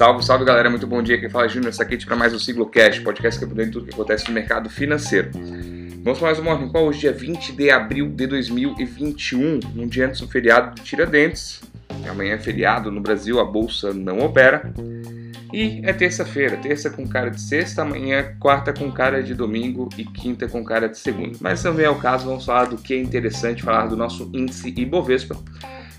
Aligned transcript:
Salve, 0.00 0.24
salve 0.24 0.46
galera, 0.46 0.70
muito 0.70 0.86
bom 0.86 1.02
dia. 1.02 1.20
Quem 1.20 1.28
fala 1.28 1.44
é 1.44 1.48
Júnior 1.50 1.74
Saquete 1.74 2.06
para 2.06 2.16
mais 2.16 2.32
um 2.32 2.38
Siglo 2.38 2.64
Cash, 2.64 3.00
podcast 3.00 3.38
que 3.38 3.44
é 3.44 3.46
por 3.46 3.54
dentro 3.54 3.72
de 3.72 3.78
tudo 3.80 3.84
que 3.84 3.92
acontece 3.92 4.26
no 4.28 4.32
mercado 4.32 4.70
financeiro. 4.70 5.30
Vamos 6.02 6.18
para 6.18 6.28
mais 6.28 6.38
um 6.38 6.42
Morning 6.42 6.72
Call, 6.72 6.86
hoje 6.86 7.00
dia 7.00 7.12
20 7.12 7.52
de 7.52 7.70
abril 7.70 8.08
de 8.08 8.26
2021, 8.26 9.60
um 9.76 9.86
dia 9.86 10.06
antes 10.06 10.22
do 10.22 10.26
feriado 10.26 10.74
de 10.74 10.82
Tiradentes. 10.84 11.60
Amanhã 12.08 12.32
é 12.32 12.38
feriado 12.38 12.90
no 12.90 13.02
Brasil, 13.02 13.38
a 13.38 13.44
bolsa 13.44 13.92
não 13.92 14.20
opera. 14.20 14.72
E 15.52 15.82
é 15.84 15.92
terça-feira, 15.92 16.56
terça 16.56 16.88
com 16.88 17.06
cara 17.06 17.30
de 17.30 17.38
sexta, 17.42 17.82
amanhã 17.82 18.34
quarta 18.40 18.72
com 18.72 18.90
cara 18.90 19.22
de 19.22 19.34
domingo 19.34 19.90
e 19.98 20.04
quinta 20.06 20.48
com 20.48 20.64
cara 20.64 20.88
de 20.88 20.98
segunda. 20.98 21.36
Mas 21.42 21.62
também 21.62 21.84
é 21.84 21.90
o 21.90 21.96
caso, 21.96 22.24
vamos 22.24 22.46
falar 22.46 22.64
do 22.64 22.78
que 22.78 22.94
é 22.94 22.98
interessante, 22.98 23.62
falar 23.62 23.86
do 23.88 23.98
nosso 23.98 24.30
índice 24.32 24.72
Ibovespa. 24.74 25.36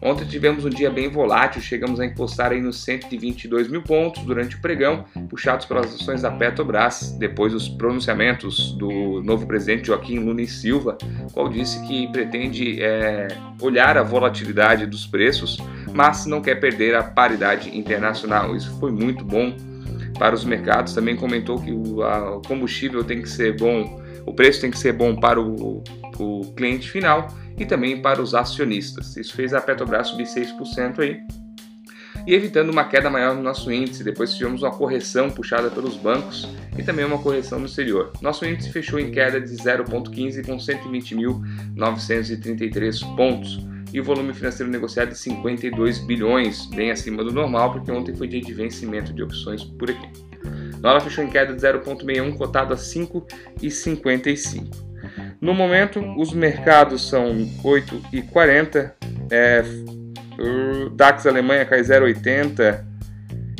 Ontem 0.00 0.26
tivemos 0.26 0.64
um 0.64 0.70
dia 0.70 0.90
bem 0.90 1.08
volátil, 1.08 1.60
chegamos 1.60 1.98
a 1.98 2.04
encostar 2.04 2.52
aí 2.52 2.60
nos 2.60 2.84
122 2.84 3.68
mil 3.68 3.82
pontos 3.82 4.22
durante 4.24 4.56
o 4.56 4.60
pregão, 4.60 5.04
puxados 5.28 5.64
pelas 5.64 5.94
ações 5.94 6.22
da 6.22 6.30
Petrobras, 6.30 7.12
depois 7.18 7.52
dos 7.52 7.68
pronunciamentos 7.68 8.72
do 8.72 9.22
novo 9.22 9.46
presidente 9.46 9.86
Joaquim 9.86 10.36
e 10.38 10.46
Silva, 10.46 10.98
qual 11.32 11.48
disse 11.48 11.80
que 11.86 12.06
pretende 12.12 12.82
é, 12.82 13.28
olhar 13.60 13.96
a 13.96 14.02
volatilidade 14.02 14.86
dos 14.86 15.06
preços, 15.06 15.58
mas 15.94 16.26
não 16.26 16.42
quer 16.42 16.56
perder 16.56 16.94
a 16.94 17.02
paridade 17.02 17.76
internacional. 17.76 18.54
Isso 18.54 18.78
foi 18.78 18.92
muito 18.92 19.24
bom 19.24 19.56
para 20.18 20.34
os 20.34 20.44
mercados. 20.44 20.94
Também 20.94 21.16
comentou 21.16 21.58
que 21.58 21.72
o 21.72 22.42
combustível 22.46 23.02
tem 23.02 23.22
que 23.22 23.28
ser 23.28 23.56
bom, 23.56 24.02
o 24.26 24.34
preço 24.34 24.60
tem 24.60 24.70
que 24.70 24.78
ser 24.78 24.92
bom 24.92 25.16
para 25.16 25.40
o, 25.40 25.82
o 26.18 26.52
cliente 26.54 26.90
final 26.90 27.28
e 27.58 27.64
também 27.64 28.00
para 28.00 28.22
os 28.22 28.34
acionistas. 28.34 29.16
Isso 29.16 29.34
fez 29.34 29.54
a 29.54 29.60
Petrobras 29.60 30.08
subir 30.08 30.26
6% 30.26 30.98
aí, 30.98 31.20
e 32.26 32.34
evitando 32.34 32.70
uma 32.70 32.84
queda 32.84 33.08
maior 33.08 33.34
no 33.34 33.42
nosso 33.42 33.70
índice. 33.70 34.02
Depois 34.02 34.34
tivemos 34.34 34.62
uma 34.62 34.72
correção 34.72 35.30
puxada 35.30 35.70
pelos 35.70 35.96
bancos 35.96 36.48
e 36.76 36.82
também 36.82 37.04
uma 37.04 37.18
correção 37.18 37.60
no 37.60 37.66
exterior. 37.66 38.10
Nosso 38.20 38.44
índice 38.44 38.72
fechou 38.72 38.98
em 38.98 39.12
queda 39.12 39.40
de 39.40 39.54
0,15 39.54 40.44
com 40.44 40.56
120.933 40.56 43.16
pontos 43.16 43.64
e 43.92 44.00
o 44.00 44.04
volume 44.04 44.34
financeiro 44.34 44.68
negociado 44.70 45.10
de 45.10 45.18
52 45.18 45.98
bilhões, 46.00 46.66
bem 46.66 46.90
acima 46.90 47.22
do 47.22 47.32
normal, 47.32 47.72
porque 47.72 47.92
ontem 47.92 48.12
foi 48.14 48.26
dia 48.26 48.40
de 48.40 48.52
vencimento 48.52 49.12
de 49.12 49.22
opções 49.22 49.62
por 49.64 49.88
aqui. 49.90 50.08
Dólar 50.80 51.00
fechou 51.00 51.22
em 51.24 51.30
queda 51.30 51.54
de 51.54 51.62
0,61, 51.62 52.36
cotado 52.36 52.74
a 52.74 52.76
5,55. 52.76 54.85
No 55.40 55.54
momento, 55.54 56.00
os 56.18 56.32
mercados 56.32 57.08
são 57.08 57.46
8,40, 57.62 58.92
é, 59.30 59.62
DAX 60.94 61.26
Alemanha 61.26 61.64
cai 61.64 61.80
0,80, 61.80 62.84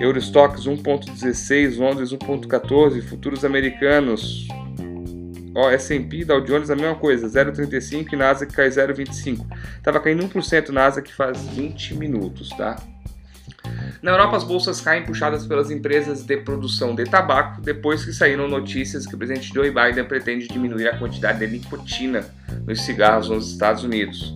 Eurostox 0.00 0.64
1,16, 0.64 1.78
Londres 1.78 2.10
1,14, 2.10 3.02
futuros 3.02 3.44
americanos, 3.44 4.48
ó, 5.54 5.70
S&P, 5.70 6.24
Dow 6.24 6.40
Jones 6.40 6.70
a 6.70 6.76
mesma 6.76 6.94
coisa, 6.94 7.28
0,35 7.28 8.12
e 8.12 8.16
Nasdaq 8.16 8.52
cai 8.52 8.68
0,25. 8.68 9.46
Tava 9.82 10.00
caindo 10.00 10.26
1% 10.26 10.68
Nasdaq 10.70 11.12
faz 11.12 11.40
20 11.48 11.94
minutos, 11.94 12.48
tá? 12.50 12.76
Na 14.02 14.12
Europa, 14.12 14.36
as 14.36 14.44
bolsas 14.44 14.80
caem 14.80 15.04
puxadas 15.04 15.46
pelas 15.46 15.70
empresas 15.70 16.22
de 16.22 16.36
produção 16.38 16.94
de 16.94 17.04
tabaco, 17.04 17.60
depois 17.60 18.02
que 18.02 18.12
saíram 18.12 18.48
notícias 18.48 19.06
que 19.06 19.14
o 19.14 19.18
presidente 19.18 19.52
Joe 19.52 19.70
Biden 19.70 20.04
pretende 20.04 20.48
diminuir 20.48 20.88
a 20.88 20.98
quantidade 20.98 21.40
de 21.40 21.46
nicotina 21.46 22.24
nos 22.66 22.80
cigarros 22.82 23.28
nos 23.28 23.52
Estados 23.52 23.84
Unidos. 23.84 24.34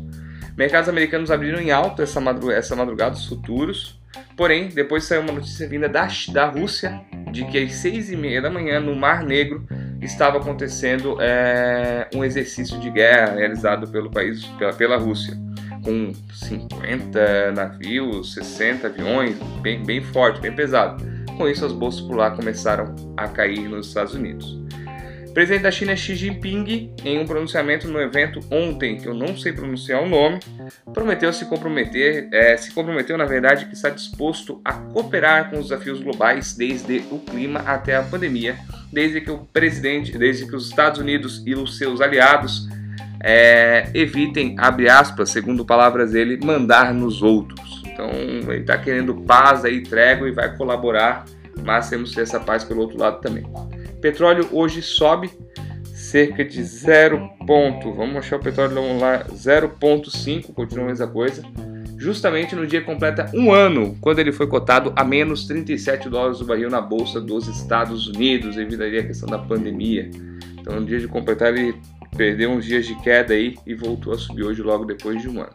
Mercados 0.55 0.89
americanos 0.89 1.31
abriram 1.31 1.59
em 1.59 1.71
alta 1.71 2.03
essa, 2.03 2.21
madrugada 2.21 3.15
os 3.15 3.27
futuros, 3.27 3.99
porém, 4.37 4.69
depois 4.69 5.05
saiu 5.05 5.23
uma 5.23 5.33
notícia 5.33 5.67
vinda 5.67 5.89
da, 5.89 6.09
da 6.33 6.47
Rússia 6.47 7.01
de 7.33 7.45
que 7.47 7.57
às 7.59 7.73
seis 7.73 8.13
e 8.13 8.17
meia 8.17 8.43
da 8.43 8.51
manhã, 8.51 8.79
no 8.81 8.95
Mar 8.95 9.25
Negro, 9.25 9.67
estava 10.03 10.37
acontecendo 10.37 11.17
é, 11.21 12.07
um 12.15 12.23
exercício 12.23 12.79
de 12.79 12.91
guerra 12.91 13.37
realizado 13.37 13.89
pelo 13.89 14.11
país, 14.11 14.45
pela, 14.59 14.75
pela 14.75 14.97
Rússia 14.99 15.35
com 15.85 16.13
50 16.33 17.53
navios, 17.53 18.35
60 18.35 18.89
aviões, 18.89 19.37
bem, 19.61 19.85
bem 19.85 20.03
forte, 20.03 20.41
bem 20.41 20.55
pesado. 20.55 21.05
Com 21.37 21.47
isso, 21.49 21.65
as 21.65 21.73
bolsas 21.73 22.01
por 22.01 22.17
lá 22.17 22.31
começaram 22.31 22.95
a 23.17 23.29
cair 23.29 23.69
nos 23.69 23.89
Estados 23.89 24.15
Unidos. 24.15 24.65
O 25.29 25.35
presidente 25.35 25.63
da 25.63 25.71
China 25.71 25.97
Xi 25.97 26.15
Jinping, 26.15 26.95
em 27.05 27.19
um 27.19 27.27
pronunciamento 27.27 27.89
no 27.89 28.01
evento 28.01 28.39
ontem, 28.53 28.97
que 28.97 29.09
eu 29.09 29.15
não 29.15 29.37
sei 29.37 29.53
pronunciar 29.53 30.01
o 30.01 30.09
nome, 30.09 30.39
prometeu 30.93 31.33
se 31.33 31.45
comprometer, 31.47 32.29
é, 32.33 32.57
se 32.57 32.71
comprometeu 32.73 33.19
na 33.19 33.25
verdade 33.25 33.67
que 33.67 33.75
está 33.75 33.91
disposto 33.91 34.61
a 34.65 34.75
cooperar 34.75 35.51
com 35.51 35.59
os 35.59 35.71
desafios 35.71 36.01
globais, 36.01 36.55
desde 36.55 36.99
o 37.11 37.19
clima 37.19 37.59
até 37.67 37.97
a 37.97 38.03
pandemia, 38.05 38.57
desde 38.93 39.21
que 39.21 39.31
o 39.31 39.39
presidente, 39.39 40.17
desde 40.17 40.47
que 40.47 40.55
os 40.55 40.69
Estados 40.69 41.01
Unidos 41.01 41.43
e 41.45 41.53
os 41.53 41.79
seus 41.79 42.01
aliados 42.01 42.69
é, 43.27 43.89
evitem, 43.95 44.55
abre 44.59 44.87
aspas, 44.87 45.31
segundo 45.31 45.65
palavras 45.65 46.13
dele, 46.13 46.39
mandar 46.45 46.93
nos 46.93 47.23
outros. 47.23 47.83
Então 47.87 48.11
ele 48.11 48.61
está 48.61 48.77
querendo 48.77 49.15
paz 49.15 49.65
aí, 49.65 49.83
trégua 49.83 50.29
e 50.29 50.33
vai 50.33 50.55
colaborar, 50.55 51.25
mas 51.65 51.89
temos 51.89 52.11
que 52.11 52.17
ter 52.17 52.23
essa 52.23 52.39
paz 52.39 52.65
pelo 52.65 52.83
outro 52.83 52.99
lado 52.99 53.23
também. 53.23 53.47
Petróleo 54.03 54.47
hoje 54.53 54.83
sobe 54.83 55.31
cerca 55.95 56.45
de 56.45 56.63
0. 56.63 57.31
Ponto, 57.47 57.95
vamos 57.95 58.17
achar 58.17 58.37
o 58.37 58.41
petróleo 58.41 58.75
vamos 58.75 59.01
lá, 59.01 59.25
0,5, 59.31 60.53
continua 60.53 60.85
a 60.85 60.89
mesma 60.89 61.07
coisa. 61.07 61.43
Justamente 61.97 62.55
no 62.55 62.67
dia 62.67 62.83
completa 62.83 63.31
um 63.33 63.51
ano, 63.51 63.97
quando 64.03 64.19
ele 64.19 64.33
foi 64.33 64.47
cotado 64.47 64.93
a 64.95 65.03
menos 65.03 65.47
37 65.47 66.11
dólares 66.11 66.43
o 66.43 66.45
barril 66.45 66.69
na 66.69 66.83
bolsa 66.83 67.19
dos 67.23 67.49
Estados 67.49 68.07
Unidos, 68.07 68.57
devido 68.57 68.83
à 68.83 68.91
questão 68.91 69.27
da 69.27 69.39
pandemia. 69.39 70.11
Então, 70.61 70.81
no 70.81 70.87
dia 70.87 70.99
de 70.99 71.07
completar, 71.07 71.55
ele 71.55 71.75
perdeu 72.17 72.51
uns 72.51 72.65
dias 72.65 72.87
de 72.87 72.95
queda 72.97 73.35
aí 73.35 73.57
e 73.67 73.75
voltou 73.75 74.13
a 74.13 74.19
subir 74.19 74.45
hoje 74.45 74.63
logo 74.63 74.85
depois 74.85 75.21
de 75.21 75.29
um 75.29 75.41
ano. 75.41 75.53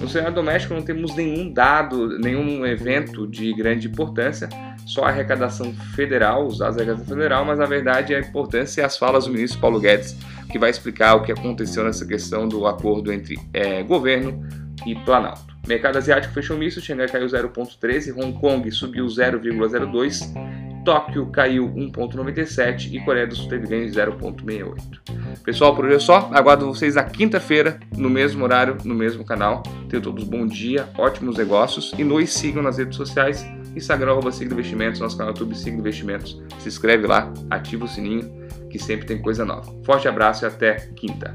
No 0.00 0.08
cenário 0.08 0.34
doméstico 0.34 0.74
não 0.74 0.82
temos 0.82 1.14
nenhum 1.14 1.52
dado, 1.52 2.18
nenhum 2.18 2.66
evento 2.66 3.26
de 3.26 3.52
grande 3.54 3.86
importância, 3.86 4.48
só 4.84 5.04
a 5.04 5.08
arrecadação 5.08 5.72
federal, 5.94 6.46
os 6.46 6.58
dados 6.58 6.76
da 6.76 6.82
arrecadação 6.82 7.16
federal, 7.16 7.44
mas 7.44 7.58
na 7.58 7.66
verdade 7.66 8.14
a 8.14 8.20
importância 8.20 8.82
é 8.82 8.84
as 8.84 8.98
falas 8.98 9.24
do 9.24 9.32
ministro 9.32 9.60
Paulo 9.60 9.80
Guedes, 9.80 10.16
que 10.50 10.58
vai 10.58 10.70
explicar 10.70 11.14
o 11.14 11.22
que 11.22 11.32
aconteceu 11.32 11.84
nessa 11.84 12.04
questão 12.06 12.46
do 12.48 12.66
acordo 12.66 13.12
entre 13.12 13.38
é, 13.52 13.82
governo 13.82 14.46
e 14.84 14.94
Planalto. 14.94 15.54
Mercado 15.66 15.96
asiático 15.96 16.34
fechou 16.34 16.58
misto, 16.58 16.80
Xangai 16.80 17.08
caiu 17.08 17.26
0,13, 17.26 18.14
Hong 18.14 18.38
Kong 18.38 18.70
subiu 18.70 19.06
0,02, 19.06 20.84
Tóquio 20.84 21.26
caiu 21.28 21.72
1,97 21.72 22.92
e 22.92 23.00
Coreia 23.00 23.26
do 23.26 23.34
Sul 23.34 23.48
teve 23.48 23.66
ganho 23.66 23.90
de 23.90 23.98
0,68. 23.98 25.23
Pessoal, 25.42 25.74
por 25.74 25.84
hoje 25.84 25.96
é 25.96 25.98
só. 25.98 26.30
Aguardo 26.32 26.66
vocês 26.66 26.94
na 26.94 27.04
quinta-feira, 27.04 27.78
no 27.96 28.10
mesmo 28.10 28.44
horário, 28.44 28.76
no 28.84 28.94
mesmo 28.94 29.24
canal. 29.24 29.62
Tenham 29.88 30.02
todos 30.02 30.24
bom 30.24 30.46
dia, 30.46 30.88
ótimos 30.96 31.36
negócios 31.36 31.92
e 31.98 32.04
nos 32.04 32.32
sigam 32.32 32.62
nas 32.62 32.78
redes 32.78 32.96
sociais. 32.96 33.44
Instagram, 33.76 34.12
arroba 34.12 34.30
Investimentos, 34.30 35.00
nosso 35.00 35.16
canal 35.16 35.32
YouTube 35.32 35.56
Signo 35.56 35.80
Investimentos. 35.80 36.40
Se 36.60 36.68
inscreve 36.68 37.06
lá, 37.06 37.32
ativa 37.50 37.84
o 37.84 37.88
sininho, 37.88 38.30
que 38.70 38.78
sempre 38.78 39.06
tem 39.06 39.20
coisa 39.20 39.44
nova. 39.44 39.72
Forte 39.84 40.06
abraço 40.06 40.44
e 40.44 40.46
até 40.46 40.74
quinta. 40.96 41.34